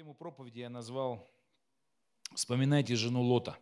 [0.00, 1.30] Тему проповеди я назвал
[2.34, 3.58] «Вспоминайте жену Лота».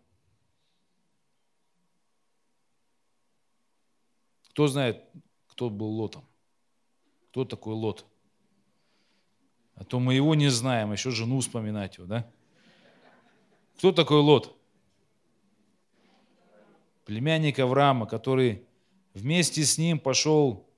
[4.50, 5.04] Кто знает,
[5.48, 6.24] кто был Лотом?
[7.24, 8.06] Кто такой Лот?
[9.74, 12.30] А то мы его не знаем, еще жену вспоминать его, да?
[13.78, 14.56] Кто такой Лот?
[17.04, 18.64] Племянник Авраама, который
[19.12, 20.70] вместе с ним пошел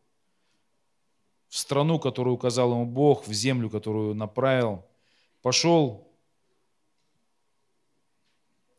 [1.48, 4.86] в страну, которую указал ему Бог, в землю, которую направил–
[5.42, 6.10] Пошел,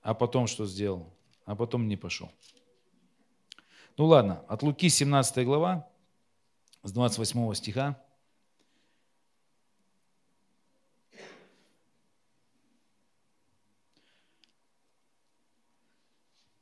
[0.01, 1.13] а потом что сделал?
[1.45, 2.31] А потом не пошел.
[3.97, 5.89] Ну ладно, от Луки 17 глава,
[6.83, 8.01] с 28 стиха.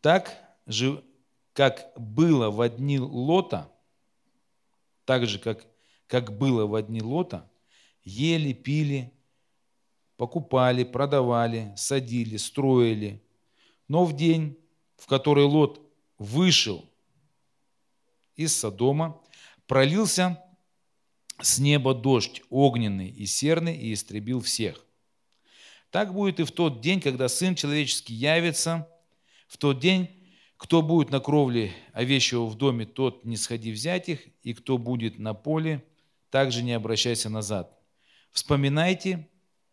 [0.01, 0.33] Так
[0.65, 1.03] же,
[1.53, 3.69] как было в одни Лота,
[5.03, 5.65] так же, как,
[6.07, 7.49] как было в одни Лота,
[8.03, 9.13] ели, пили,
[10.19, 13.23] покупали, продавали, садили, строили.
[13.87, 14.57] Но в день,
[14.97, 15.81] в который Лот
[16.17, 16.83] вышел
[18.35, 19.21] из Содома,
[19.65, 20.43] пролился
[21.41, 24.85] с неба дождь огненный и серный и истребил всех.
[25.89, 28.89] Так будет и в тот день, когда Сын Человеческий явится,
[29.47, 30.09] в тот день,
[30.57, 35.17] кто будет на кровле овечьего в доме, тот не сходи взять их, и кто будет
[35.17, 35.81] на поле,
[36.29, 37.73] также не обращайся назад.
[38.33, 39.28] Вспоминайте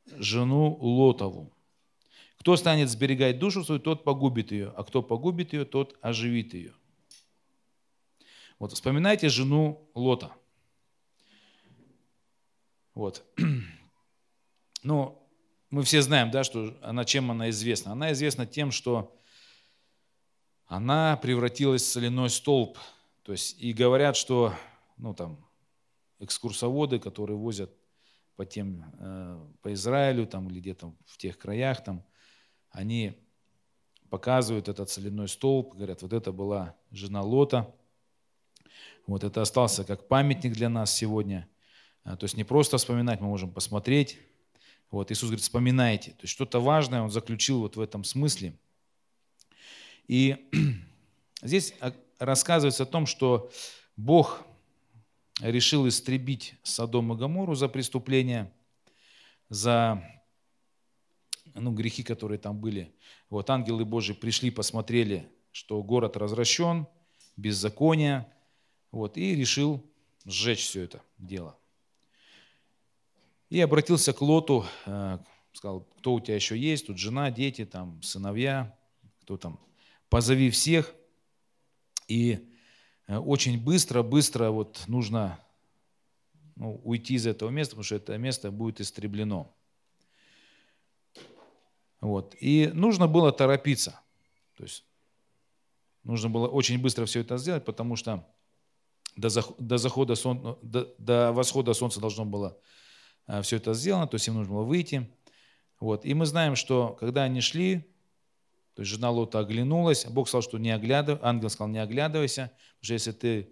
[0.07, 1.53] жену Лотову.
[2.39, 6.73] Кто станет сберегать душу свою, тот погубит ее, а кто погубит ее, тот оживит ее.
[8.59, 10.33] Вот, вспоминайте жену Лота.
[12.95, 13.25] Вот.
[14.83, 15.21] Ну,
[15.71, 17.91] мы все знаем, да, что она, чем она известна.
[17.91, 19.13] Она известна тем, что
[20.67, 22.79] она превратилась в соляной столб.
[23.25, 24.55] То есть, и говорят, что,
[24.97, 25.45] ну, там,
[26.21, 27.73] экскурсоводы, которые возят
[28.37, 32.05] по тем, э, по Израилю там, или где-то в тех краях, там,
[32.71, 33.19] они
[34.11, 37.75] показывают этот соляной столб, говорят, вот это была жена Лота,
[39.07, 41.49] вот это остался как памятник для нас сегодня.
[42.05, 44.19] А, то есть не просто вспоминать, мы можем посмотреть.
[44.91, 46.13] Вот Иисус говорит, вспоминайте.
[46.13, 48.57] То есть что-то важное Он заключил вот в этом смысле.
[50.07, 50.49] И
[51.43, 51.75] здесь
[52.19, 53.51] рассказывается о том, что
[53.97, 54.45] Бог
[55.41, 58.53] решил истребить Содом и Гамору за преступления,
[59.49, 60.03] за
[61.55, 62.95] ну, грехи, которые там были.
[63.31, 66.87] Вот ангелы Божьи пришли, посмотрели, что город развращен,
[67.37, 68.33] беззаконие,
[68.93, 69.85] вот, и решил
[70.25, 71.59] сжечь все это дело.
[73.49, 75.19] И обратился к Лоту, э,
[75.53, 78.77] сказал, кто у тебя еще есть, тут жена, дети, там, сыновья,
[79.23, 79.61] кто там,
[80.09, 80.95] позови всех.
[82.09, 82.56] И
[83.09, 85.39] очень быстро, быстро вот нужно
[86.57, 89.55] ну, уйти из этого места, потому что это место будет истреблено.
[92.01, 92.35] Вот.
[92.41, 94.01] И нужно было торопиться.
[94.57, 94.85] То есть
[96.03, 98.27] нужно было очень быстро все это сделать, потому что
[99.17, 102.59] до, захода сон, до, до восхода солнца должно было
[103.27, 105.11] э, все это сделано, то есть им нужно было выйти.
[105.81, 106.05] Вот.
[106.05, 107.87] И мы знаем, что когда они шли,
[108.77, 112.83] то есть жена Лота оглянулась, Бог сказал, что не оглядывайся, ангел сказал, не оглядывайся, потому
[112.83, 113.49] что если ты,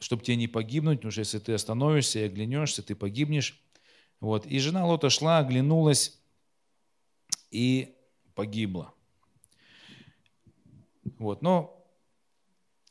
[0.00, 3.62] чтобы тебе не погибнуть, потому что если ты остановишься и оглянешься, ты погибнешь.
[4.20, 4.46] Вот.
[4.46, 6.18] И жена Лота шла, оглянулась
[7.50, 7.94] и
[8.34, 8.94] погибла.
[11.18, 11.42] Вот.
[11.42, 11.86] Но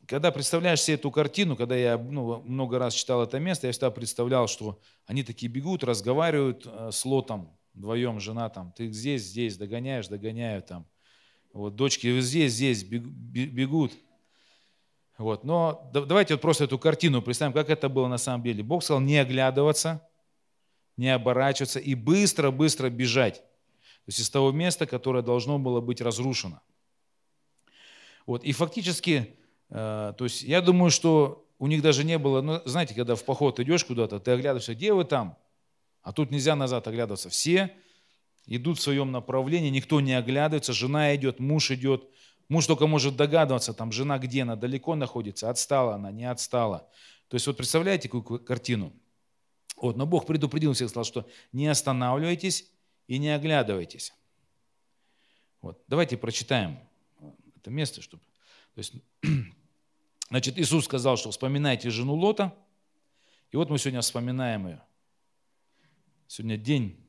[0.05, 3.89] когда представляешь себе эту картину, когда я ну, много раз читал это место, я всегда
[3.89, 9.57] представлял, что они такие бегут, разговаривают э, с Лотом, вдвоем, жена там, ты здесь, здесь,
[9.57, 10.85] догоняешь, догоняю там.
[11.53, 13.93] Вот, дочки здесь, здесь бегут.
[15.17, 18.61] Вот, но давайте вот просто эту картину представим, как это было на самом деле.
[18.63, 20.07] Бог сказал не оглядываться,
[20.95, 23.37] не оборачиваться и быстро-быстро бежать.
[23.37, 26.61] То есть из того места, которое должно было быть разрушено.
[28.27, 29.35] Вот, и фактически,
[29.69, 33.23] э, то есть я думаю, что у них даже не было, ну, знаете, когда в
[33.23, 35.37] поход идешь куда-то, ты оглядываешься, где вы там?
[36.03, 37.29] А тут нельзя назад оглядываться.
[37.29, 37.75] Все
[38.47, 42.09] идут в своем направлении, никто не оглядывается, жена идет, муж идет.
[42.49, 46.89] Муж только может догадываться, там жена где она, далеко находится, отстала она, не отстала.
[47.27, 48.93] То есть вот представляете какую картину?
[49.75, 52.71] Вот, но Бог предупредил всех, сказал, что не останавливайтесь
[53.07, 54.13] и не оглядывайтесь.
[55.61, 56.79] Вот, давайте прочитаем
[57.57, 58.23] это место, чтобы...
[58.75, 58.93] То есть,
[60.29, 62.55] значит, Иисус сказал, что вспоминайте жену Лота,
[63.51, 64.81] и вот мы сегодня вспоминаем ее.
[66.27, 67.06] Сегодня день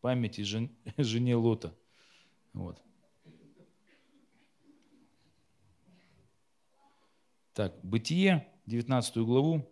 [0.00, 1.76] памяти жен, жене Лота.
[2.52, 2.82] Вот.
[7.52, 9.68] Так, Бытие, 19 главу.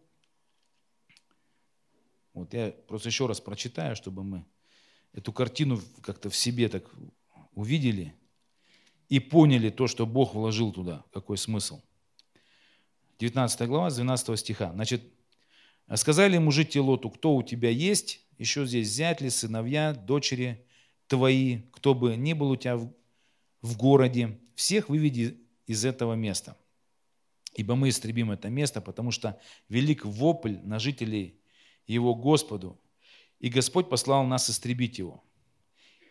[2.34, 4.44] Вот я просто еще раз прочитаю, чтобы мы
[5.12, 6.88] эту картину как-то в себе так
[7.54, 8.14] увидели
[9.08, 11.80] и поняли то, что Бог вложил туда, какой смысл.
[13.18, 14.72] 19 глава, с 12 стиха.
[14.72, 15.02] Значит,
[15.96, 20.64] сказали мужи Лоту, кто у тебя есть, еще здесь взять ли сыновья, дочери
[21.06, 22.92] твои, кто бы ни был у тебя в,
[23.62, 26.56] в городе, всех выведи из этого места.
[27.54, 31.40] Ибо мы истребим это место, потому что велик вопль на жителей
[31.86, 32.78] его Господу,
[33.40, 35.22] и Господь послал нас истребить его.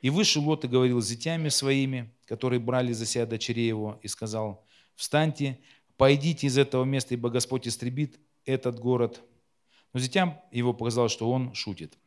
[0.02, 4.08] И вышел Лот и говорил с зятями своими, которые брали за себя дочерей его, и
[4.08, 4.66] сказал,
[4.96, 5.60] встаньте,
[5.98, 9.22] пойдите из этого места, ибо Господь истребит этот город.
[9.98, 11.98] Но зятям его показалось, что он шутит.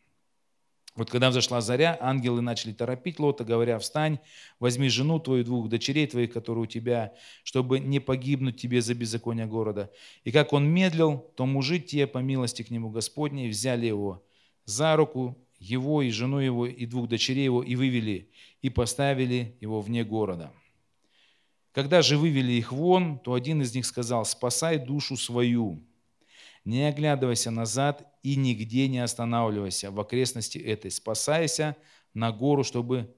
[0.95, 4.21] Вот когда взошла заря, ангелы начали торопить Лота, говоря, встань,
[4.61, 9.47] возьми жену твою, двух дочерей твоих, которые у тебя, чтобы не погибнуть тебе за беззаконие
[9.47, 9.91] города.
[10.23, 14.25] И как он медлил, то мужи те, по милости к нему Господней, взяли его
[14.67, 18.31] за руку его и жену его, и двух дочерей его, и вывели,
[18.63, 20.53] и поставили его вне города.
[21.73, 25.83] Когда же вывели их вон, то один из них сказал, «Спасай душу свою,
[26.71, 31.77] не оглядывайся назад и нигде не останавливайся в окрестности этой, спасайся
[32.15, 33.15] на гору, чтобы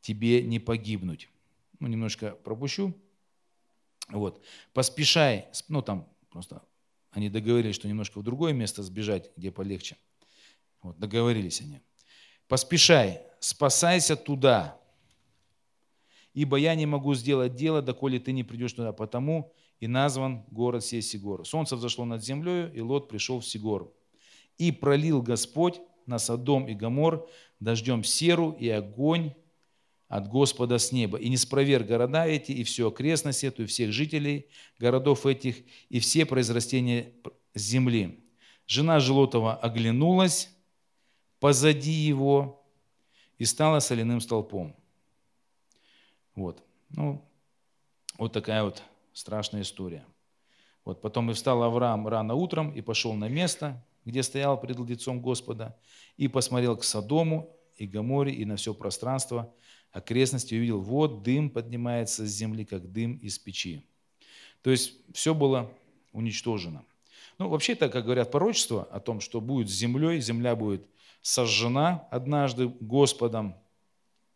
[0.00, 1.28] тебе не погибнуть».
[1.80, 2.94] Ну, немножко пропущу.
[4.08, 4.44] Вот.
[4.72, 6.62] Поспешай, ну там просто
[7.10, 9.96] они договорились, что немножко в другое место сбежать, где полегче–
[10.82, 11.80] вот, договорились они.
[12.46, 14.80] Поспешай, спасайся туда,
[16.32, 20.84] ибо я не могу сделать дело, доколе ты не придешь туда, потому и назван город
[20.84, 21.46] сей Сигор.
[21.46, 23.92] Солнце взошло над землей, и Лот пришел в Сигор.
[24.58, 27.28] И пролил Господь на Содом и Гомор
[27.60, 29.34] дождем серу и огонь
[30.08, 31.18] от Господа с неба.
[31.18, 34.48] И не спроверг города эти, и всю окрестность эту, и всех жителей
[34.78, 37.12] городов этих, и все произрастения
[37.54, 38.24] земли.
[38.66, 40.50] Жена Желотова оглянулась,
[41.40, 42.64] позади его
[43.38, 44.74] и стала соляным столпом.
[46.34, 46.62] Вот.
[46.90, 47.24] Ну,
[48.16, 48.82] вот такая вот
[49.18, 50.06] страшная история.
[50.84, 55.20] Вот потом и встал Авраам рано утром и пошел на место, где стоял пред лицом
[55.20, 55.76] Господа,
[56.16, 59.52] и посмотрел к Содому и Гаморе и на все пространство
[59.90, 63.84] окрестности, и увидел, вот дым поднимается с земли, как дым из печи.
[64.62, 65.68] То есть все было
[66.12, 66.84] уничтожено.
[67.38, 70.86] Ну, вообще это, как говорят, пророчество о том, что будет с землей, земля будет
[71.22, 73.56] сожжена однажды Господом.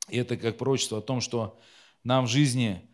[0.08, 1.58] И это как пророчество о том, что
[2.02, 2.88] нам в жизни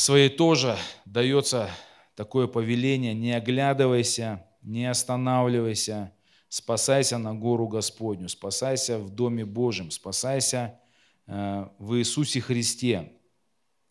[0.00, 1.70] своей тоже дается
[2.14, 6.12] такое повеление, не оглядывайся, не останавливайся,
[6.48, 10.80] спасайся на гору Господню, спасайся в Доме Божьем, спасайся
[11.26, 13.12] э, в Иисусе Христе.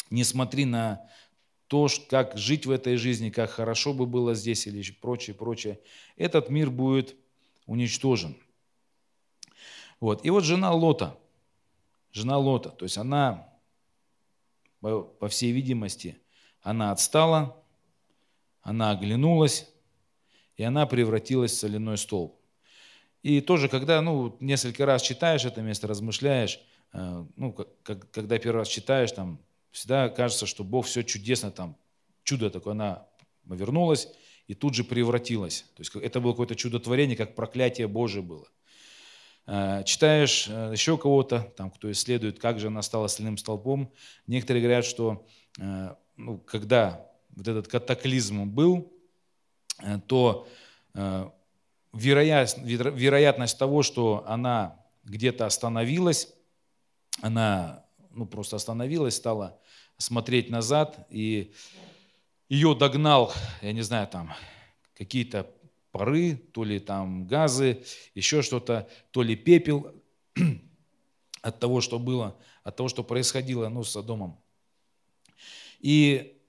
[0.10, 1.08] Не смотри на
[1.68, 5.80] то, как жить в этой жизни, как хорошо бы было здесь или прочее, прочее.
[6.18, 7.16] Этот мир будет
[7.68, 8.36] уничтожен.
[10.00, 10.26] Вот.
[10.26, 11.18] И вот жена Лота,
[12.12, 13.48] жена Лота, то есть она,
[14.82, 16.18] по всей видимости,
[16.62, 17.62] она отстала,
[18.62, 19.68] она оглянулась,
[20.56, 22.36] и она превратилась в соляной столб.
[23.22, 26.60] И тоже, когда ну, несколько раз читаешь это место, размышляешь,
[26.94, 29.40] э, ну, как, когда первый раз читаешь, там,
[29.72, 31.76] всегда кажется, что Бог все чудесно, там,
[32.24, 33.08] чудо такое, она
[33.46, 34.08] вернулась,
[34.48, 35.66] и тут же превратилась.
[35.76, 38.48] То есть это было какое-то чудотворение, как проклятие Божие было.
[39.52, 43.92] Э, читаешь э, еще кого-то, там, кто исследует, как же она стала остальным столпом.
[44.28, 45.26] Некоторые говорят, что
[45.60, 48.94] э, ну, когда вот этот катаклизм был,
[50.08, 50.46] то
[51.94, 56.34] вероятность того, что она где-то остановилась,
[57.22, 59.58] она ну, просто остановилась, стала
[59.98, 61.54] смотреть назад, и
[62.50, 64.34] ее догнал, я не знаю, там
[64.96, 65.50] какие-то
[65.92, 67.84] пары, то ли там газы,
[68.16, 69.94] еще что-то, то ли пепел
[71.42, 74.40] от того, что было, от того, что происходило ну, с Содомом.
[75.80, 76.42] И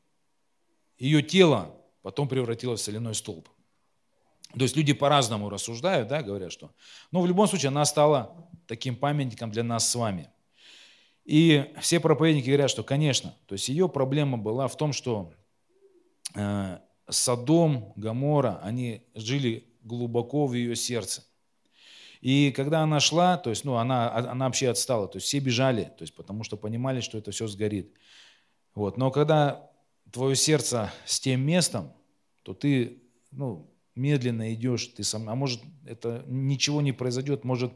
[0.98, 3.48] ее тело потом превратилось в соляной столб.
[4.52, 6.72] То есть люди по-разному рассуждают, да, говорят, что...
[7.12, 10.28] Но в любом случае она стала таким памятником для нас с вами.
[11.24, 15.32] И все проповедники говорят, что, конечно, то есть ее проблема была в том, что
[16.34, 16.78] Э,
[17.10, 21.24] Содом, Гамора, они жили глубоко в ее сердце.
[22.20, 25.84] И когда она шла, то есть, ну, она, она вообще отстала, то есть все бежали,
[25.84, 27.94] то есть, потому что понимали, что это все сгорит.
[28.74, 28.98] Вот.
[28.98, 29.70] Но когда
[30.12, 31.92] твое сердце с тем местом,
[32.42, 37.72] то ты ну, медленно идешь, ты сам, а может это ничего не произойдет, может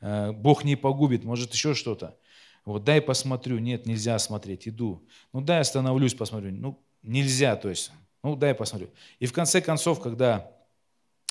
[0.00, 2.18] э, Бог не погубит, может еще что-то.
[2.64, 5.06] Вот дай посмотрю, нет, нельзя смотреть, иду.
[5.32, 6.52] Ну дай остановлюсь, посмотрю.
[6.52, 7.92] Ну нельзя, то есть,
[8.22, 8.90] ну дай посмотрю.
[9.18, 10.50] И в конце концов, когда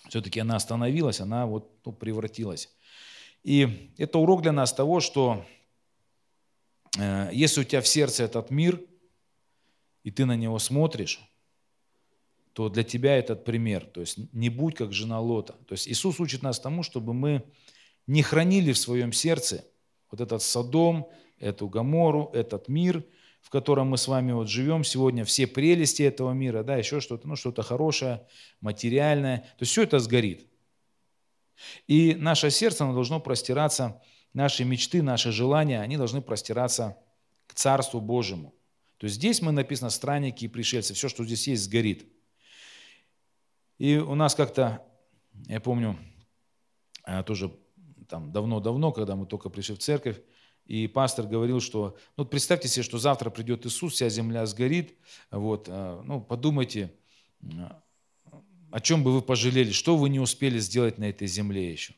[0.09, 2.69] все-таки она остановилась, она вот ну, превратилась.
[3.43, 5.45] И это урок для нас того, что
[6.97, 8.81] э, если у тебя в сердце этот мир,
[10.03, 11.19] и ты на него смотришь,
[12.53, 13.85] то для тебя этот пример.
[13.85, 15.53] То есть не будь как жена Лота.
[15.67, 17.43] То есть Иисус учит нас тому, чтобы мы
[18.07, 19.63] не хранили в своем сердце
[20.09, 23.05] вот этот Содом, эту Гамору, этот мир,
[23.47, 27.29] в котором мы с вами вот живем сегодня, все прелести этого мира, да, еще что-то,
[27.29, 28.27] ну, что-то хорошее,
[28.59, 29.37] материальное.
[29.37, 30.45] То есть все это сгорит.
[31.87, 34.01] И наше сердце, оно должно простираться,
[34.33, 36.97] наши мечты, наши желания, они должны простираться
[37.45, 38.53] к Царству Божьему.
[38.97, 42.05] То есть здесь мы написано странники и пришельцы, все, что здесь есть, сгорит.
[43.77, 44.85] И у нас как-то,
[45.45, 45.97] я помню,
[47.05, 47.57] э, тоже
[48.09, 50.19] там давно-давно, когда мы только пришли в церковь,
[50.67, 54.95] и пастор говорил, что, ну представьте себе, что завтра придет Иисус, вся земля сгорит,
[55.31, 56.93] вот, э, ну подумайте,
[58.71, 61.93] о чем бы вы пожалели, что вы не успели сделать на этой земле еще.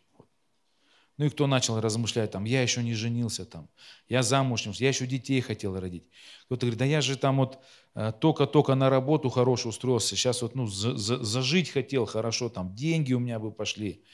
[1.17, 3.67] Ну и кто начал размышлять, там, я еще не женился, там,
[4.07, 6.05] я замуж я еще детей хотел родить.
[6.45, 7.59] Кто-то говорит, да я же там вот
[7.95, 12.73] э, только-только на работу хорошо устроился, сейчас вот, ну, за, за, зажить хотел хорошо, там,
[12.73, 14.05] деньги у меня бы пошли.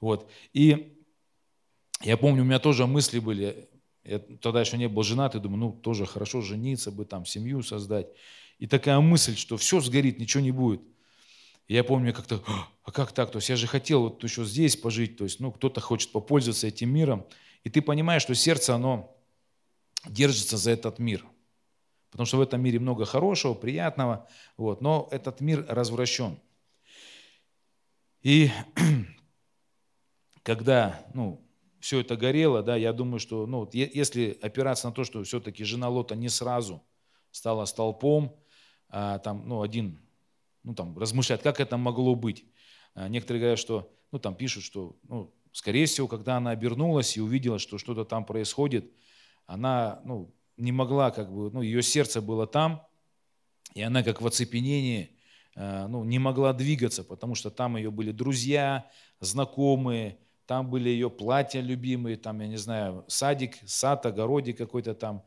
[0.00, 0.28] Вот.
[0.52, 0.98] И
[2.00, 3.67] я помню, у меня тоже мысли были,
[4.08, 7.62] я тогда еще не был женат, и думаю, ну, тоже хорошо жениться бы, там, семью
[7.62, 8.08] создать.
[8.58, 10.82] И такая мысль, что все сгорит, ничего не будет–
[11.68, 12.42] я помню как-то,
[12.82, 13.30] а как так?
[13.30, 16.66] То есть я же хотел вот еще здесь пожить, то есть ну, кто-то хочет попользоваться
[16.66, 17.26] этим миром.
[17.62, 19.14] И ты понимаешь, что сердце, оно
[20.06, 21.26] держится за этот мир.
[22.10, 26.38] Потому что в этом мире много хорошего, приятного, вот, но этот мир развращен.
[28.22, 28.50] И
[30.42, 31.46] когда ну,
[31.80, 35.88] все это горело, да, я думаю, что ну, если опираться на то, что все-таки жена
[35.88, 36.82] Лота не сразу
[37.30, 38.36] стала столпом,
[38.88, 40.00] а там ну, один
[40.62, 42.44] ну, там, размышлять, как это могло быть.
[42.94, 47.20] А, некоторые говорят, что, ну, там пишут, что, ну, скорее всего, когда она обернулась и
[47.20, 48.92] увидела, что что-то там происходит,
[49.46, 52.86] она, ну, не могла, как бы, ну, ее сердце было там,
[53.74, 55.16] и она как в оцепенении,
[55.54, 61.10] а, ну, не могла двигаться, потому что там ее были друзья, знакомые, там были ее
[61.10, 65.22] платья любимые, там, я не знаю, садик, сад, огородик какой-то там,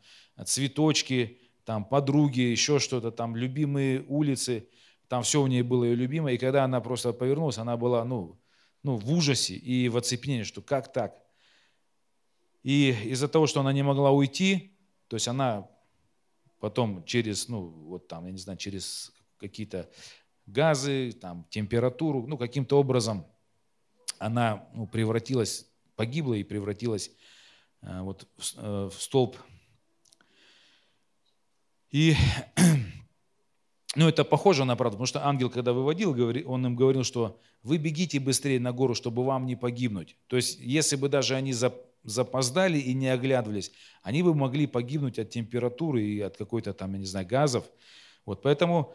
[0.45, 4.67] цветочки, там подруги, еще что-то там, любимые улицы–
[5.11, 6.35] там все у нее было ее любимое.
[6.35, 8.39] И когда она просто повернулась, она была ну,
[8.81, 11.21] ну, в ужасе и в оцепенении, что как так?
[12.63, 15.67] И из-за того, что она не могла уйти, то есть она
[16.61, 19.89] потом через, ну, вот там, я не знаю, через какие-то
[20.45, 23.25] газы, там, температуру, ну, каким-то образом
[24.21, 27.11] она ну, превратилась, погибла и превратилась
[27.81, 29.35] э, вот в, э, в столб.
[31.89, 32.15] И
[33.95, 36.11] ну, это похоже на правду, потому что ангел, когда выводил,
[36.47, 40.15] он им говорил, что вы бегите быстрее на гору, чтобы вам не погибнуть.
[40.27, 41.53] То есть, если бы даже они
[42.03, 43.71] запоздали и не оглядывались,
[44.03, 47.65] они бы могли погибнуть от температуры и от какой-то там, я не знаю, газов.
[48.25, 48.93] Вот поэтому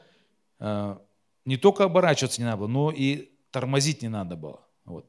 [0.61, 0.97] э,
[1.45, 4.61] не только оборачиваться не надо было, но и тормозить не надо было.
[4.85, 5.07] Вот.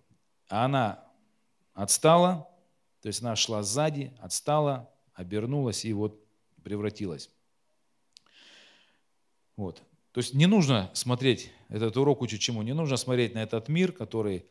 [0.49, 1.03] А она
[1.73, 2.49] отстала,
[3.01, 6.19] то есть она шла сзади, отстала, обернулась и вот
[6.63, 7.29] превратилась.
[9.55, 9.81] Вот.
[10.11, 13.91] То есть не нужно смотреть, этот урок учит чему, не нужно смотреть на этот мир,
[13.91, 14.45] который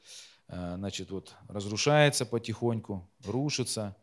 [0.48, 3.96] э, значит, вот, разрушается потихоньку, рушится.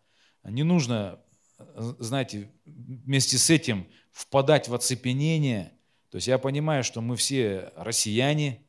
[0.43, 1.19] Не нужно,
[1.59, 5.71] э, знаете, вместе с этим впадать в оцепенение.
[6.09, 8.61] То есть я понимаю, что мы все россияне,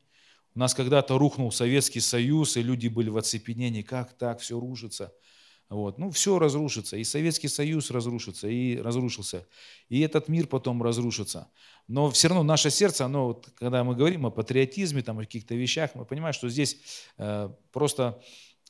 [0.55, 5.13] у нас когда-то рухнул Советский Союз, и люди были в оцепенении, как так, все рушится–
[5.69, 5.97] вот.
[5.97, 6.95] Ну, все разрушится.
[6.95, 9.47] И Советский Союз разрушится, и разрушился.
[9.89, 11.49] И этот мир потом разрушится.
[11.87, 15.55] Но все равно наше сердце, оно, вот, когда мы говорим о патриотизме, там, о каких-то
[15.55, 16.77] вещах, мы понимаем, что здесь
[17.17, 18.21] э, просто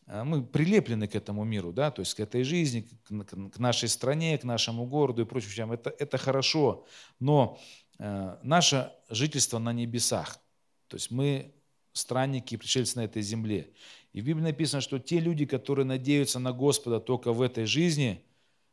[0.07, 3.89] э, мы прилеплены к этому миру, да, то есть к этой жизни, к, к нашей
[3.89, 5.71] стране, к нашему городу и прочим вещам.
[5.73, 6.85] Это, это хорошо.
[7.19, 7.59] Но
[7.99, 10.39] э, наше жительство на небесах,
[10.87, 11.54] то есть мы
[11.95, 13.69] странники, пришельцы на этой земле.
[14.13, 18.21] И в Библии написано, что те люди, которые надеются на Господа только в этой жизни,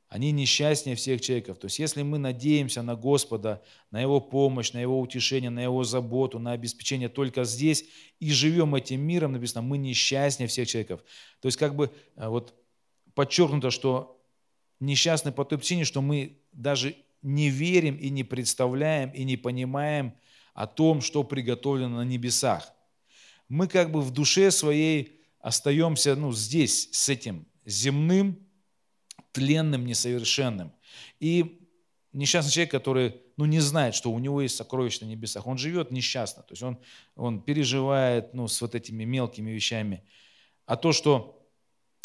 [0.08, 1.58] они несчастнее всех человеков.
[1.58, 5.84] То есть если мы надеемся на Господа, на Его помощь, на Его утешение, на Его
[5.84, 7.86] заботу, на обеспечение только здесь
[8.20, 11.00] и живем этим миром, написано, мы несчастнее всех человеков.
[11.40, 12.54] То есть как бы э, вот
[13.14, 14.20] подчеркнуто, что
[14.80, 20.12] несчастны по той причине, что мы даже не верим и не представляем и не понимаем
[20.54, 22.72] о том, что приготовлено на небесах.
[23.52, 28.48] Мы как бы в душе своей остаемся ну, здесь с этим земным,
[29.30, 30.72] тленным, несовершенным.
[31.20, 31.68] И
[32.14, 35.90] несчастный человек, который ну, не знает, что у него есть сокровища на небесах, он живет
[35.90, 36.78] несчастно, то есть он,
[37.14, 40.02] он переживает ну, с вот этими мелкими вещами.
[40.64, 41.46] А то, что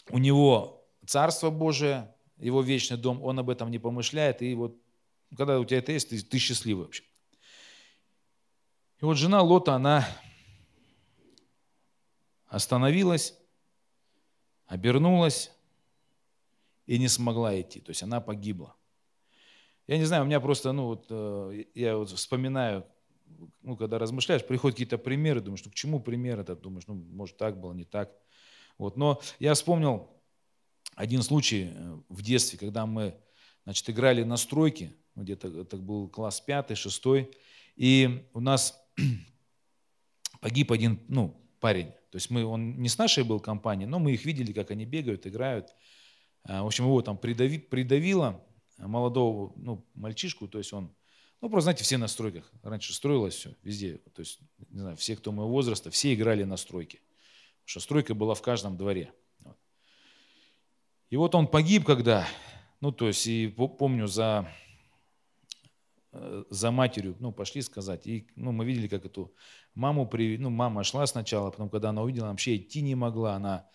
[0.10, 4.76] у него Царство Божие, его вечный дом, он об этом не помышляет, и вот
[5.38, 7.04] когда у тебя это есть, ты, ты счастливый вообще.
[9.00, 10.06] И вот жена Лота, она
[12.48, 13.38] остановилась,
[14.66, 15.52] обернулась
[16.86, 17.80] и не смогла идти.
[17.80, 18.76] То есть она погибла.
[19.88, 22.86] Я не знаю, у меня просто, ну вот, э, я вот вспоминаю,
[23.62, 26.62] ну, когда размышляешь, приходят какие-то примеры, думаешь, ну, к чему пример этот?
[26.62, 28.12] Думаешь, ну, может, так было, не так.
[28.78, 28.98] Вот.
[28.98, 30.10] Но я вспомнил
[30.96, 33.18] один случай э, в детстве, когда мы,
[33.64, 37.32] значит, играли на стройке, ну, где-то это был класс пятый, шестой,
[37.76, 38.82] и у нас
[40.42, 41.92] погиб один, ну, парень.
[42.12, 44.86] То есть мы, он не с нашей был компании, но мы их видели, как они
[44.86, 45.76] бегают, играют.
[46.44, 48.44] А, в общем, его там придави, придавило,
[48.78, 50.94] молодого ну, мальчишку, то есть он,
[51.42, 52.52] ну, просто, знаете, все на стройках.
[52.64, 53.98] Раньше строилось все, везде.
[54.14, 56.98] То есть, не знаю, все, кто моего возраста, все играли на стройке.
[56.98, 59.14] Потому что стройка была в каждом дворе.
[61.10, 62.28] И вот он погиб, когда,
[62.82, 64.52] ну, то есть, и помню, за,
[66.50, 68.08] за матерью, ну, пошли сказать.
[68.08, 69.34] И, ну, мы видели, как эту
[69.74, 73.68] маму, при, ну, мама шла сначала, потом, когда она увидела, вообще идти не могла, она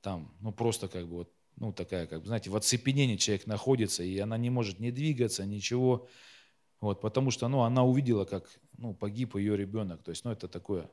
[0.00, 4.02] там, ну, просто как бы вот ну, такая, как бы, знаете, в оцепенении человек находится,
[4.02, 6.08] и она не может не двигаться, ничего,
[6.80, 10.48] вот, потому что, ну, она увидела, как, ну, погиб ее ребенок, то есть, ну, это
[10.48, 10.90] такое,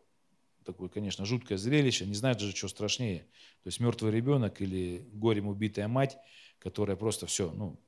[0.64, 3.28] такое, конечно, жуткое зрелище, не знаю даже, что страшнее,
[3.64, 6.18] то есть мертвый ребенок или горем убитая мать,
[6.60, 7.80] которая просто все, ну,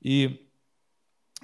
[0.00, 0.45] и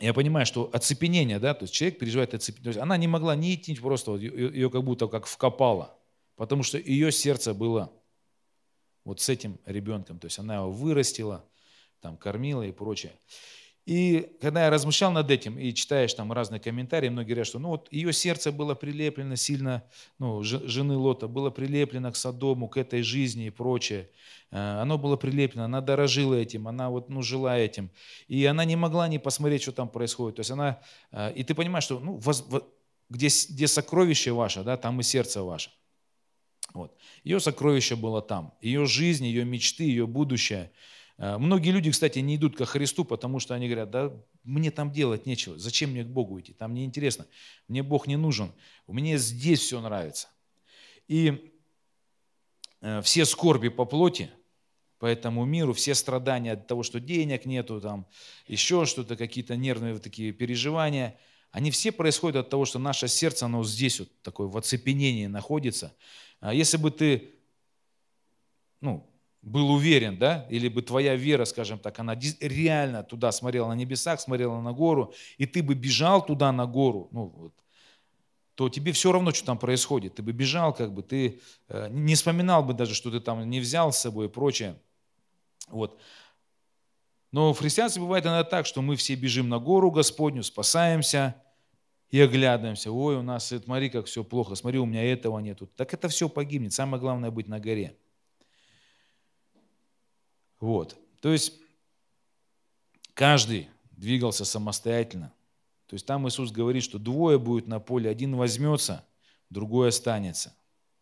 [0.00, 3.36] я понимаю, что оцепенение, да, то есть человек переживает оцепенение, то есть она не могла
[3.36, 5.96] не идти, просто ее, ее как будто как вкопало,
[6.36, 7.92] потому что ее сердце было
[9.04, 10.18] вот с этим ребенком.
[10.18, 11.44] То есть она его вырастила,
[12.00, 13.12] там, кормила и прочее.
[13.84, 17.70] И когда я размышлял над этим и читаешь там разные комментарии, многие говорят, что ну
[17.70, 19.82] вот ее сердце было прилеплено сильно,
[20.20, 24.08] ну, жены Лота, было прилеплено к Содому, к этой жизни и прочее.
[24.52, 27.90] Э, оно было прилеплено, она дорожила этим, она вот, ну, жила этим.
[28.28, 30.36] И она не могла не посмотреть, что там происходит.
[30.36, 32.46] То есть она, э, и ты понимаешь, что ну, воз,
[33.10, 35.70] где, где сокровище ваше, да, там и сердце ваше.
[36.72, 36.96] Вот.
[37.24, 38.54] Ее сокровище было там.
[38.60, 40.70] Ее жизнь, ее мечты, ее будущее.
[41.22, 44.90] Э, многие люди, кстати, не идут ко Христу, потому что они говорят, да мне там
[44.90, 47.26] делать нечего, зачем мне к Богу идти, там мне интересно,
[47.68, 48.52] мне Бог не нужен,
[48.88, 50.28] мне здесь все нравится.
[51.06, 51.54] И
[52.80, 54.30] э, все скорби по плоти,
[54.98, 58.08] по этому миру, все страдания от того, что денег нету, там,
[58.48, 61.16] еще что-то, какие-то нервные такие переживания,
[61.52, 65.94] они все происходят от того, что наше сердце, оно здесь вот такое в оцепенении находится,
[66.40, 67.36] а если бы ты
[68.80, 69.08] ну,
[69.42, 74.20] был уверен, да, или бы твоя вера, скажем так, она реально туда смотрела на небесах,
[74.20, 77.52] смотрела на гору, и ты бы бежал туда на гору, ну, вот,
[78.54, 80.14] то тебе все равно, что там происходит.
[80.14, 83.60] Ты бы бежал, как бы, ты э, не вспоминал бы даже, что ты там не
[83.60, 84.78] взял с собой и прочее.
[85.68, 85.98] Вот.
[87.32, 91.34] Но в христианстве бывает иногда так, что мы все бежим на гору Господню, спасаемся,
[92.10, 95.66] и оглядываемся, ой, у нас, смотри, как все плохо, смотри, у меня этого нету.
[95.66, 97.96] Так это все погибнет, самое главное быть на горе.
[100.62, 101.54] Вот, то есть
[103.12, 105.34] каждый двигался самостоятельно.
[105.88, 109.04] То есть там Иисус говорит, что двое будет на поле, один возьмется,
[109.50, 110.56] другой останется.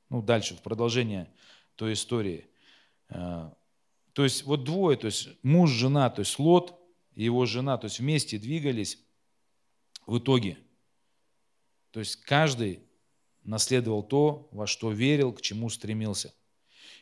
[0.09, 1.31] Ну, дальше, в продолжение
[1.77, 2.49] той истории.
[3.09, 3.55] А,
[4.15, 6.75] то есть вот двое, то есть муж, жена, то есть Лот
[7.15, 8.99] и его жена, то есть вместе двигались
[10.07, 10.59] в итоге–
[11.91, 12.83] то есть каждый
[13.43, 16.33] наследовал то, во что верил, к чему стремился.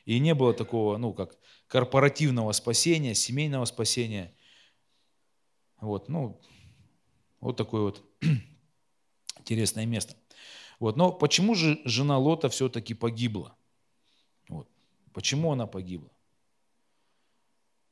[0.04, 1.36] И не было такого, ну, как
[1.68, 4.34] корпоративного спасения, семейного спасения.
[5.80, 6.40] Вот, ну,
[7.40, 8.02] вот такое вот
[9.38, 10.16] интересное место.
[10.80, 13.56] Вот, но почему же жена Лота все-таки погибла?
[14.48, 14.68] Вот.
[15.12, 16.10] Почему она погибла?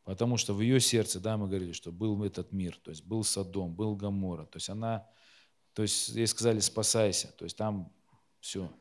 [0.04, 3.24] Потому что в ее сердце, да, мы говорили, что был этот мир, то есть был
[3.24, 5.08] Содом, был Гамора, то есть она
[5.76, 7.28] то есть ей сказали, спасайся.
[7.36, 7.92] То есть там
[8.40, 8.72] все.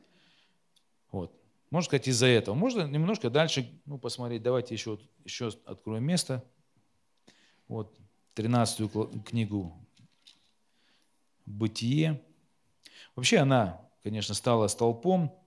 [1.11, 1.37] Вот.
[1.75, 2.55] Можно сказать, из-за этого.
[2.55, 4.41] Можно немножко дальше ну, посмотреть.
[4.41, 6.41] Давайте еще, еще откроем место.
[7.67, 7.93] Вот,
[8.35, 8.89] 13
[9.25, 9.77] книгу
[11.45, 12.21] «Бытие».
[13.13, 15.37] Вообще она, конечно, стала столпом,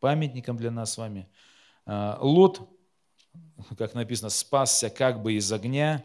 [0.00, 1.28] памятником для нас с вами.
[1.86, 2.68] А, Лот,
[3.78, 6.02] как написано, спасся как бы из огня.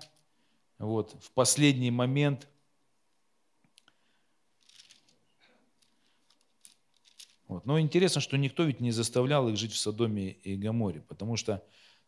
[0.78, 2.48] Вот, в последний момент
[7.48, 7.66] Вот.
[7.66, 11.64] Но интересно, что никто ведь не заставлял их жить в Содоме и Гаморе, потому что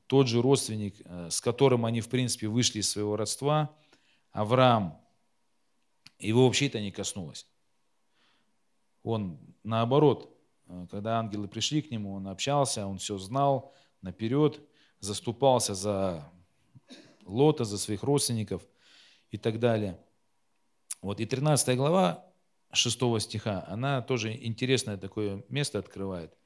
[0.07, 3.75] тот же родственник, э, с которым они, в принципе, вышли из своего родства,
[4.31, 4.99] Авраам,
[6.19, 7.47] его вообще это не коснулось.
[9.03, 10.35] Он, наоборот,
[10.67, 14.59] э, когда ангелы пришли к нему, он общался, он все знал наперед,
[14.99, 16.31] заступался за
[17.25, 18.65] Лота, за своих родственников
[19.29, 19.99] и так далее.
[21.01, 22.26] Вот, и 13 глава
[22.77, 26.37] 6 стиха, она тоже интересное такое место открывает.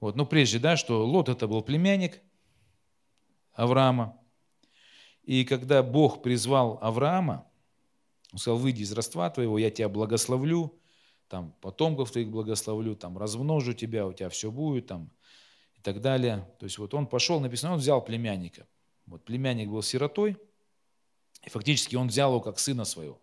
[0.00, 2.22] Вот, но прежде, да, что Лот это был племянник
[3.52, 4.18] Авраама.
[5.22, 7.46] И когда Бог призвал Авраама,
[8.32, 10.80] он сказал, выйди из родства твоего, я тебя благословлю,
[11.28, 15.10] там, потомков твоих благословлю, там, размножу тебя, у тебя все будет, там,
[15.76, 16.48] и так далее.
[16.58, 18.66] То есть вот он пошел, написано, он взял племянника.
[19.06, 20.36] Вот племянник был сиротой,
[21.44, 23.20] и фактически он взял его как сына своего.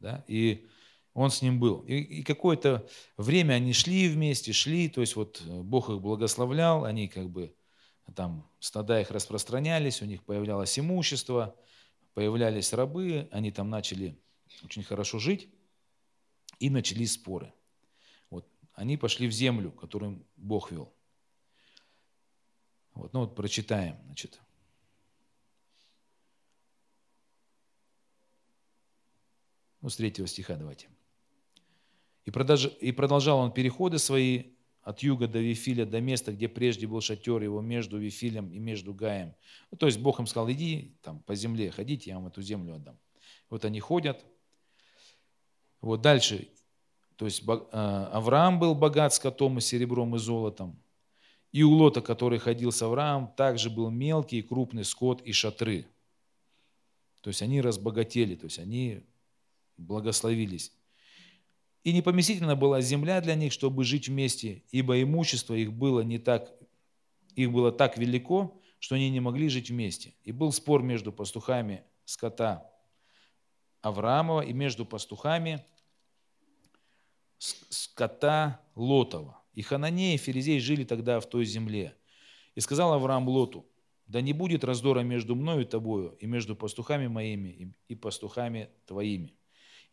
[0.00, 0.24] Да?
[0.26, 0.66] И
[1.14, 1.80] он с ним был.
[1.80, 7.08] И, и какое-то время они шли вместе, шли, то есть вот Бог их благословлял, они
[7.08, 7.54] как бы
[8.14, 11.56] там стада их распространялись, у них появлялось имущество,
[12.14, 14.18] появлялись рабы, они там начали
[14.62, 15.48] очень хорошо жить,
[16.58, 17.52] и начались споры.
[18.30, 20.92] Вот, они пошли в землю, которую Бог вел.
[22.94, 24.40] Вот, ну вот прочитаем, значит.
[29.86, 30.88] Ну, с третьего стиха давайте.
[32.24, 34.46] И продолжал он переходы свои
[34.82, 38.92] от юга до Вифиля, до места, где прежде был шатер его между Вифилем и между
[38.92, 39.36] Гаем.
[39.70, 42.74] Ну, то есть Бог им сказал, иди там по земле, ходите, я вам эту землю
[42.74, 42.98] отдам.
[43.48, 44.24] Вот они ходят.
[45.80, 46.48] Вот дальше.
[47.14, 50.82] То есть а, Авраам был богат скотом и серебром и золотом.
[51.52, 55.86] И у Лота, который ходил с Авраамом, также был мелкий и крупный скот и шатры.
[57.20, 59.04] То есть они разбогатели, то есть они
[59.76, 60.72] благословились.
[61.84, 66.52] И непоместительна была земля для них, чтобы жить вместе, ибо имущество их было не так,
[67.36, 70.14] их было так велико, что они не могли жить вместе.
[70.24, 72.68] И был спор между пастухами скота
[73.82, 75.64] Авраамова и между пастухами
[77.38, 79.40] скота Лотова.
[79.54, 81.94] И Хананеи и Ферезей жили тогда в той земле.
[82.56, 83.64] И сказал Авраам Лоту,
[84.08, 89.35] да не будет раздора между мною и тобою, и между пастухами моими, и пастухами твоими.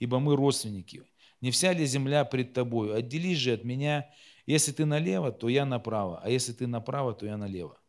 [0.04, 1.02] Ибо мы родственники,
[1.40, 2.94] не вся ли земля пред тобою?
[2.94, 4.10] Отделись же от меня.
[4.46, 7.80] Если ты налево, то я направо, а если ты направо, то я налево.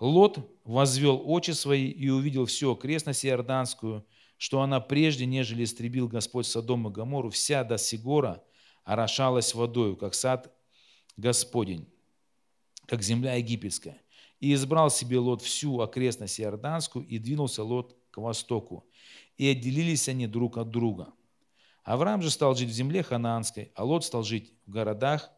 [0.00, 4.06] Лот возвел очи свои и увидел всю окрестность Иорданскую,
[4.38, 8.42] что она прежде, нежели истребил Господь Содом и Гамору, вся до Сигора
[8.84, 10.50] орошалась водою, как сад
[11.18, 11.86] Господень,
[12.86, 14.00] как земля египетская.
[14.40, 18.86] И избрал себе Лот всю окрестность Иорданскую, и двинулся Лот к востоку.
[19.36, 21.12] И отделились они друг от друга.
[21.94, 25.30] Авраам же стал жить в земле ханаанской, а Лот стал жить в городах,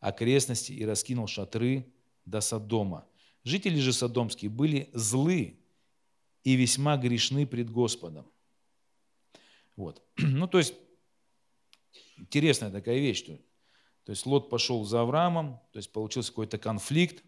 [0.00, 1.92] окрестности и раскинул шатры
[2.24, 3.06] до Содома.
[3.44, 5.58] Жители же содомские были злы
[6.44, 8.26] и весьма грешны пред Господом.
[9.76, 10.02] Вот.
[10.16, 10.74] Ну, то есть,
[12.16, 13.38] интересная такая вещь, что
[14.04, 17.22] то есть Лот пошел за Авраамом, то есть получился какой-то конфликт,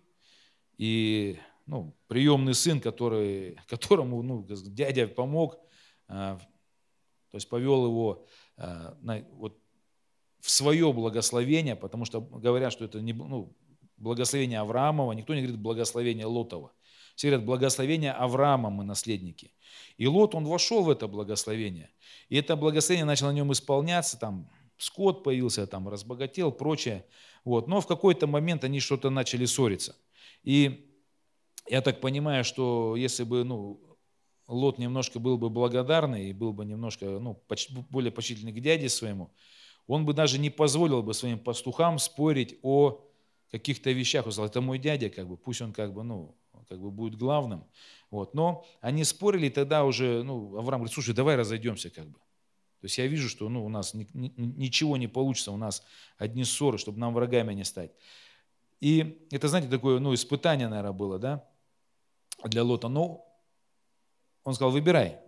[0.79, 5.59] и ну, приемный сын, который, которому ну, дядя помог,
[6.09, 6.39] а,
[7.31, 8.27] то есть повел его
[9.33, 9.59] вот,
[10.41, 13.55] в свое благословение, потому что говорят, что это не ну,
[13.97, 16.73] благословение Авраамова, никто не говорит благословение Лотова.
[17.15, 19.53] Все говорят, благословение Авраама мы наследники.
[19.99, 21.91] И Лот, он вошел в это благословение.
[22.29, 27.05] И это благословение начало на нем исполняться, там скот появился, там разбогател, прочее.
[27.45, 27.69] Вот.
[27.69, 29.97] Но в какой-то момент они что-то начали ссориться.
[30.43, 30.91] И
[31.69, 33.81] я так понимаю, что если бы ну,
[34.51, 37.41] Лот немножко был бы благодарный и был бы немножко ну,
[37.89, 39.31] более почтительный к дяде своему,
[39.87, 43.01] он бы даже не позволил бы своим пастухам спорить о
[43.51, 44.27] каких-то вещах.
[44.27, 46.37] Он сказал, это мой дядя, как бы, пусть он как бы, ну,
[46.69, 47.65] как бы будет главным.
[48.11, 48.35] Вот.
[48.35, 52.19] Но они спорили, тогда уже ну, Авраам говорит, слушай, давай разойдемся как бы.
[52.81, 55.85] То есть я вижу, что ну, у нас ни, ни, ничего не получится, у нас
[56.17, 57.93] одни ссоры, чтобы нам врагами не стать.
[58.81, 61.45] И это, знаете, такое ну, испытание, наверное, было да,
[62.45, 62.89] для Лота.
[62.89, 63.30] Но
[64.45, 65.19] он сказал, выбирай.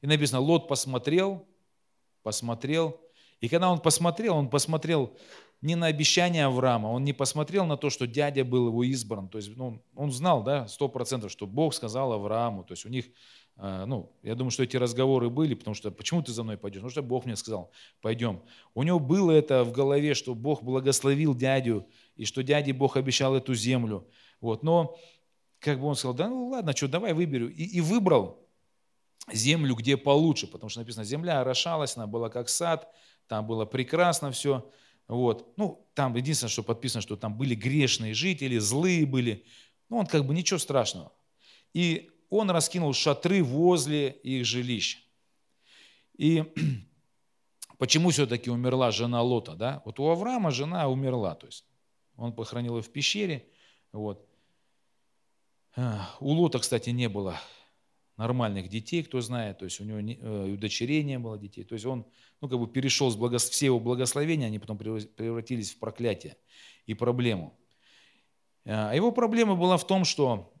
[0.00, 1.46] И написано, Лот посмотрел,
[2.22, 3.00] посмотрел.
[3.40, 5.16] И когда он посмотрел, он посмотрел
[5.60, 9.28] не на обещание Авраама, он не посмотрел на то, что дядя был его избран.
[9.28, 12.62] То есть ну, он знал, да, сто процентов, что Бог сказал Аврааму.
[12.62, 13.06] То есть у них,
[13.56, 16.78] э, ну, я думаю, что эти разговоры были, потому что почему ты за мной пойдешь?
[16.78, 18.40] Потому что Бог мне сказал, пойдем.
[18.74, 23.34] У него было это в голове, что Бог благословил дядю, и что дяде Бог обещал
[23.34, 24.06] эту землю.
[24.40, 24.62] Вот.
[24.62, 24.96] Но
[25.60, 27.48] как бы он сказал, да ну ладно, что, давай выберу.
[27.48, 28.38] И, и выбрал
[29.32, 32.92] землю, где получше, потому что написано, земля орошалась, она была как сад,
[33.26, 34.70] там было прекрасно все.
[35.06, 35.54] Вот.
[35.56, 39.44] Ну, там единственное, что подписано, что там были грешные жители, злые были.
[39.88, 41.12] Ну, он как бы ничего страшного.
[41.72, 44.98] И он раскинул шатры возле их жилищ.
[46.16, 46.44] И
[47.78, 49.54] почему все-таки умерла жена Лота?
[49.54, 49.82] Да?
[49.84, 51.64] Вот у Авраама жена умерла, то есть
[52.16, 53.46] он похоронил ее в пещере.
[53.92, 54.27] Вот.
[55.76, 57.40] А, у Лота, кстати, не было
[58.16, 61.64] нормальных детей, кто знает, то есть у него не, э, дочерей не было детей.
[61.64, 62.04] То есть он
[62.40, 63.48] ну, как бы перешел с благос...
[63.48, 66.36] все его благословения, они потом превратились в проклятие
[66.86, 67.56] и проблему.
[68.64, 70.52] А его проблема была в том, что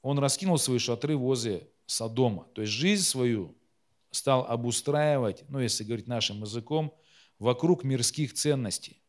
[0.00, 2.46] он раскинул свои шатры возле Содома.
[2.54, 3.56] То есть жизнь свою
[4.10, 6.94] стал обустраивать, ну если говорить нашим языком,
[7.38, 9.02] вокруг мирских ценностей,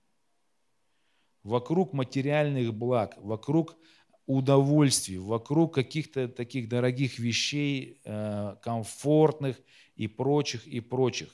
[1.43, 3.75] вокруг материальных благ, вокруг
[4.25, 9.59] удовольствий, вокруг каких-то таких дорогих вещей, э, комфортных
[9.95, 11.29] и прочих, и прочих.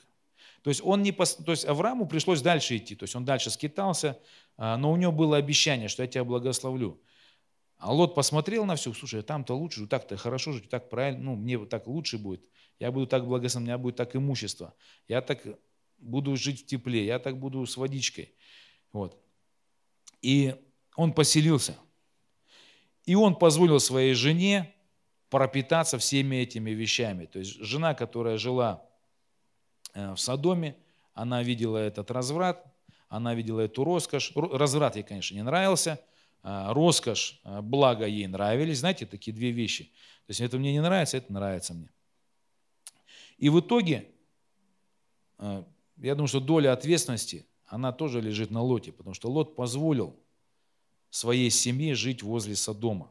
[0.62, 4.20] То есть, он не, то есть Аврааму пришлось дальше идти, то есть он дальше скитался,
[4.56, 7.00] а, но у него было обещание, что я тебя благословлю.
[7.78, 11.58] А Лот посмотрел на все, слушай, там-то лучше, так-то хорошо жить, так правильно, ну, мне
[11.64, 12.46] так лучше будет,
[12.78, 14.74] я буду так благословен, у меня будет так имущество,
[15.08, 15.40] я так
[15.96, 18.34] буду жить в тепле, я так буду с водичкой.
[18.92, 19.18] Вот.
[20.20, 20.54] И
[20.96, 21.76] он поселился.
[23.10, 24.72] И он позволил своей жене
[25.30, 27.26] пропитаться всеми этими вещами.
[27.26, 28.88] То есть жена, которая жила
[29.94, 30.76] э, в Содоме,
[31.12, 32.64] она видела этот разврат,
[33.08, 34.30] она видела эту роскошь.
[34.36, 35.98] Разврат ей, конечно, не нравился,
[36.44, 38.78] а роскошь, э, благо ей нравились.
[38.78, 39.86] Знаете, такие две вещи.
[40.26, 41.90] То есть это мне не нравится, это нравится мне.
[43.38, 44.06] И в итоге,
[45.38, 45.64] э,
[45.96, 50.16] я думаю, что доля ответственности, она тоже лежит на Лоте, потому что Лот позволил
[51.10, 53.10] своей семье жить возле Содома.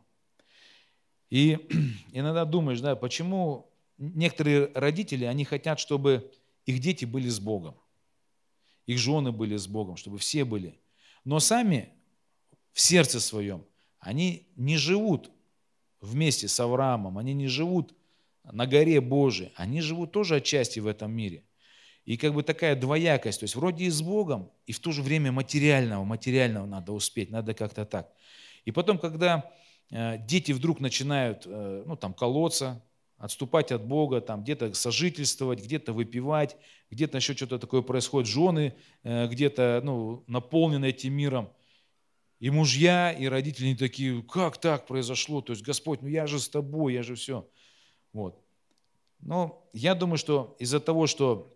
[1.29, 1.57] И
[2.13, 6.31] иногда думаешь, да, почему некоторые родители, они хотят, чтобы
[6.65, 7.75] их дети были с Богом,
[8.85, 10.79] их жены были с Богом, чтобы все были.
[11.25, 11.89] Но сами
[12.71, 13.65] в сердце своем
[13.99, 15.29] они не живут
[16.01, 17.93] вместе с Авраамом, они не живут
[18.43, 21.43] на горе Божией, они живут тоже отчасти в этом мире.
[22.09, 25.03] И как бы такая двоякость, то есть вроде и с Богом, и в то же
[25.03, 28.11] время материального, материального надо успеть, надо как-то так.
[28.65, 29.51] И потом, когда
[29.91, 32.83] э, дети вдруг начинают, э, ну там, колоться,
[33.19, 36.57] отступать от Бога, там где-то сожительствовать, где-то выпивать,
[36.89, 41.47] где-то еще что-то такое происходит, жены э, где-то ну, наполнены этим миром.
[42.39, 45.41] И мужья, и родители такие, как так произошло?
[45.41, 47.47] То есть, Господь, ну я же с тобой, я же все.
[48.13, 48.43] Вот.
[49.19, 51.55] Но я думаю, что из-за того, что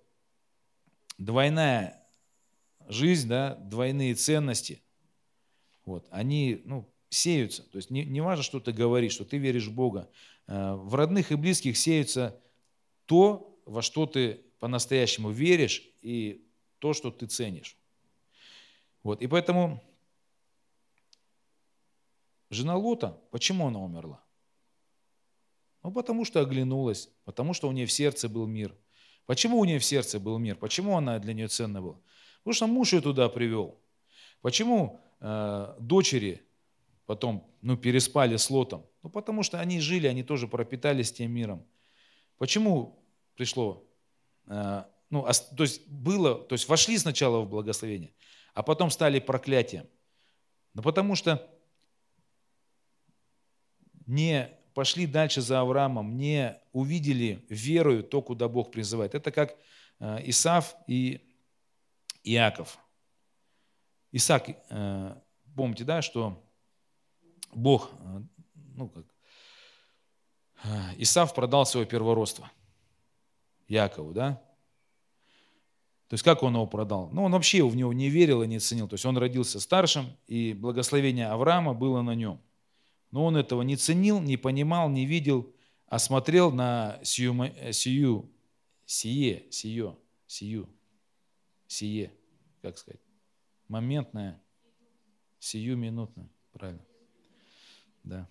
[1.17, 2.03] двойная
[2.87, 4.81] жизнь, да, двойные ценности,
[5.85, 7.63] вот, они ну, сеются.
[7.63, 10.09] То есть не, не важно, что ты говоришь, что ты веришь в Бога.
[10.47, 12.39] Э, в родных и близких сеются
[13.05, 16.47] то, во что ты по-настоящему веришь, и
[16.79, 17.77] то, что ты ценишь.
[19.03, 19.83] Вот, и поэтому
[22.49, 24.23] жена Лота, почему она умерла?
[25.81, 28.73] Ну, потому что оглянулась, потому что у нее в сердце был мир–
[29.25, 30.55] Почему у нее в сердце был мир?
[30.55, 31.97] Почему она для нее ценна была?
[32.39, 33.79] Потому что муж ее туда привел.
[34.41, 36.41] Почему э, дочери
[37.05, 38.85] потом ну, переспали с Лотом?
[39.01, 41.65] Ну, потому что они жили, они тоже пропитались тем миром.
[42.37, 43.01] Почему
[43.35, 43.85] пришло?
[44.47, 48.13] Э, ну, то есть было, то есть вошли сначала в благословение,
[48.53, 49.87] а потом стали проклятием.
[50.73, 51.47] Ну, потому что
[54.05, 59.15] не пошли дальше за Авраамом, не увидели верою то, куда Бог призывает.
[59.15, 59.55] Это как
[59.99, 61.21] э, Исав и
[62.23, 62.77] Иаков.
[64.11, 65.15] Исаак, э,
[65.55, 66.43] помните, да, что
[67.53, 68.21] Бог, э,
[68.75, 69.05] ну как,
[70.97, 72.49] Исав продал свое первородство
[73.67, 74.41] Якову, да?
[76.07, 77.09] То есть как он его продал?
[77.11, 78.87] Ну, он вообще в него не верил и не ценил.
[78.87, 82.39] То есть он родился старшим, и благословение Авраама было на нем–
[83.13, 85.53] но он этого не ценил, не понимал, не видел,
[85.85, 88.27] а смотрел на сию, э, сию
[88.87, 89.95] сие, сие,
[90.25, 90.67] сию,
[91.67, 92.11] сие,
[92.63, 92.99] как сказать,
[93.67, 94.41] моментное,
[95.37, 96.81] сию минутное, правильно.
[98.03, 98.27] Да.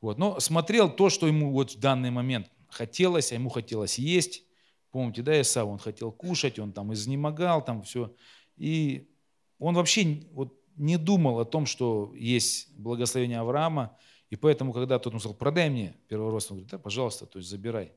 [0.00, 0.16] Вот.
[0.16, 4.44] Но смотрел то, что ему вот в данный момент хотелось, а ему хотелось есть.
[4.92, 8.16] Помните, да, Исав, он хотел кушать, он там изнемогал, там все.
[8.56, 9.10] И
[9.58, 13.96] он вообще вот не думал о том, что есть благословение Авраама,
[14.30, 17.92] и поэтому, когда тот сказал, продай мне первородство, он говорит, да, пожалуйста, то есть забирай.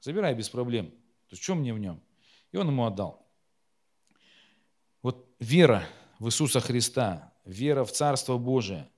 [0.00, 0.90] Забирай без проблем.
[0.90, 2.02] То есть что мне в нем?
[2.52, 3.26] И он ему отдал.
[5.02, 5.86] Вот вера
[6.18, 8.88] в Иисуса Христа, вера в Царство Божие,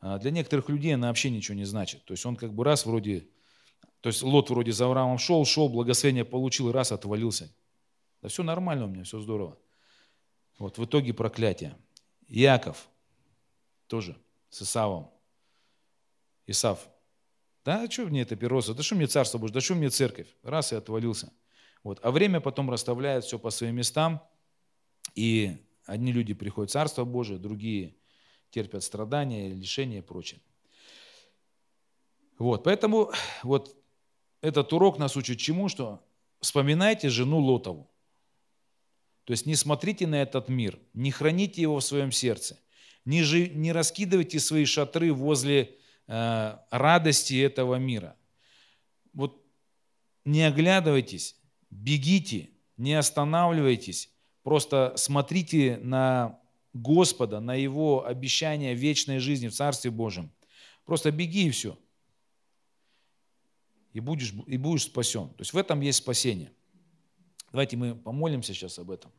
[0.00, 2.04] а, для некоторых людей она вообще ничего не значит.
[2.04, 3.28] То есть он как бы раз вроде,
[4.00, 7.54] то есть Лот вроде за Авраамом шел, шел, благословение получил, раз отвалился.
[8.20, 9.58] Да все нормально у меня, все здорово.
[10.58, 11.76] Вот в итоге проклятие.
[12.28, 12.88] Яков
[13.86, 14.16] тоже
[14.50, 15.10] с Исавом.
[16.46, 16.88] Исав.
[17.64, 18.76] Да, что мне это переросток?
[18.76, 19.54] Да что мне царство Божье?
[19.54, 20.28] Да что мне церковь?
[20.42, 21.32] Раз и отвалился.
[21.82, 22.00] Вот.
[22.02, 24.22] А время потом расставляет все по своим местам.
[25.14, 27.96] И одни люди приходят в Царство Божие, другие
[28.50, 30.40] терпят страдания, лишения и прочее.
[32.38, 33.76] Вот, поэтому вот
[34.40, 36.04] этот урок нас учит чему, что
[36.40, 37.90] вспоминайте жену Лотову.
[39.24, 42.58] То есть не смотрите на этот мир, не храните его в своем сердце,
[43.04, 48.16] не, жи, не раскидывайте свои шатры возле э, радости этого мира.
[49.12, 49.42] Вот
[50.24, 51.36] не оглядывайтесь,
[51.70, 54.10] бегите, не останавливайтесь,
[54.42, 56.38] просто смотрите на
[56.74, 60.30] Господа, на Его обещание вечной жизни в Царстве Божьем.
[60.84, 61.78] Просто беги и все.
[63.92, 65.28] И будешь, и будешь спасен.
[65.28, 66.52] То есть в этом есть спасение.
[67.54, 69.12] Давайте мы помолимся сейчас об этом.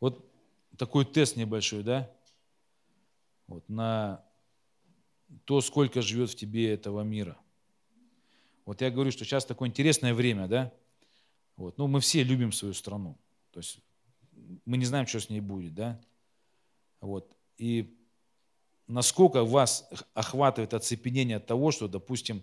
[0.00, 0.24] Вот
[0.78, 2.10] такой тест небольшой, да?
[3.48, 4.24] Вот на
[5.44, 7.36] то, сколько живет в тебе этого мира.
[8.64, 10.72] Вот я говорю, что сейчас такое интересное время, да?
[11.56, 11.76] Вот.
[11.76, 13.18] Ну, мы все любим свою страну.
[13.50, 13.80] То есть
[14.64, 16.00] мы не знаем, что с ней будет, да?
[17.00, 17.36] Вот.
[17.56, 17.98] И
[18.86, 22.42] насколько вас охватывает оцепенение от того, что, допустим,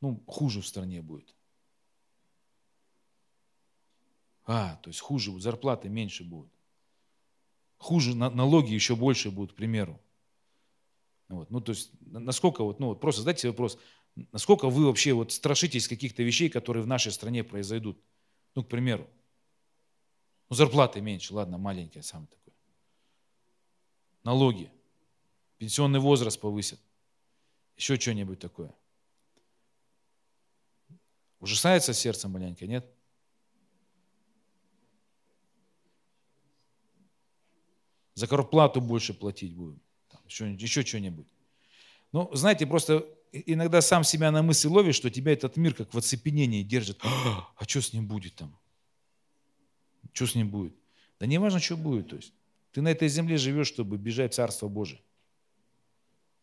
[0.00, 1.34] ну, хуже в стране будет.
[4.46, 6.52] А, то есть хуже, зарплаты меньше будут.
[7.78, 10.00] Хуже налоги еще больше будут, к примеру.
[11.28, 11.50] Вот.
[11.50, 13.78] Ну, то есть, насколько вот, ну, вот просто задайте себе вопрос,
[14.32, 18.02] насколько вы вообще вот страшитесь каких-то вещей, которые в нашей стране произойдут?
[18.54, 19.08] Ну, к примеру,
[20.50, 22.52] ну, зарплаты меньше, ладно, маленькая, сам такой.
[24.24, 24.70] Налоги,
[25.58, 26.80] пенсионный возраст повысят,
[27.76, 28.74] еще что-нибудь такое.
[31.38, 32.86] Ужасается сердце маленькое, нет?
[38.14, 39.80] За зарплату больше платить будем
[40.30, 41.26] еще, еще что-нибудь.
[42.12, 45.98] Ну, знаете, просто иногда сам себя на мысли ловишь, что тебя этот мир как в
[45.98, 46.98] оцепенении держит.
[47.02, 48.58] А, а что с ним будет там?
[50.12, 50.74] Что с ним будет?
[51.18, 52.08] Да не важно, что будет.
[52.08, 52.32] То есть,
[52.72, 55.00] ты на этой земле живешь, чтобы бежать в Царство Божие.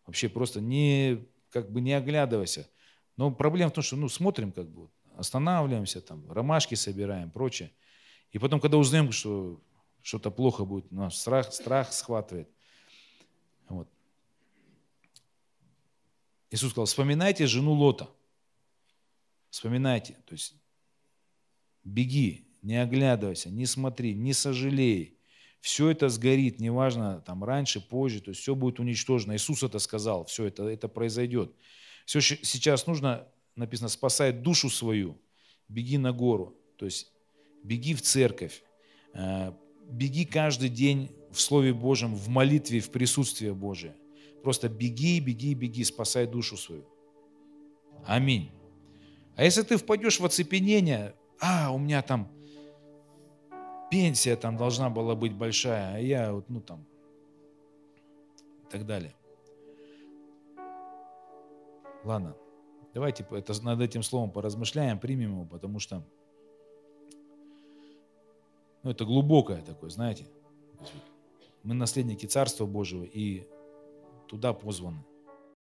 [0.06, 2.70] Вообще просто не, как бы не оглядывайся.
[3.18, 7.72] Но проблема в том, что ну, смотрим, как бы, останавливаемся, там, ромашки собираем, прочее.
[8.32, 9.60] И потом, когда узнаем, что
[10.02, 12.50] что-то плохо будет, наш страх, страх схватывает.
[13.68, 13.90] Вот.
[16.50, 18.10] Иисус сказал, вспоминайте жену Лота.
[19.50, 20.14] Вспоминайте.
[20.26, 20.56] То есть
[21.84, 25.18] беги, не оглядывайся, не смотри, не сожалей.
[25.62, 29.38] Все это сгорит, неважно, там раньше, позже, то есть все будет уничтожено.
[29.38, 31.54] Иисус это сказал, все это, это произойдет.
[32.06, 33.26] Все сейчас нужно,
[33.56, 35.18] написано, спасай душу свою,
[35.70, 36.58] беги на гору.
[36.76, 37.10] То есть
[37.64, 38.62] беги в церковь,
[39.14, 39.54] э,
[39.90, 43.96] беги каждый день в Слове Божьем, в молитве, в присутствии Божие.
[44.44, 46.86] Просто беги, беги, беги, спасай душу свою.
[48.06, 48.52] Аминь.
[49.38, 52.30] А если ты впадешь в оцепенение, а, у меня там
[53.90, 56.86] пенсия там должна была быть большая, а я вот, ну там,
[58.64, 59.14] и так далее.
[62.04, 62.36] Ладно,
[62.94, 66.04] давайте это, над этим словом поразмышляем, примем его, потому что
[68.84, 70.28] ну, это глубокое такое, знаете.
[71.64, 73.46] Мы наследники Царства Божьего и
[74.28, 75.04] туда позваны.